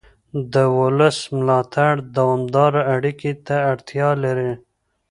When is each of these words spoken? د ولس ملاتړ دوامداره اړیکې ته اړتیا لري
د 0.53 0.55
ولس 0.79 1.17
ملاتړ 1.37 1.93
دوامداره 2.17 2.81
اړیکې 2.95 3.31
ته 3.45 3.55
اړتیا 3.71 4.09
لري 4.23 4.53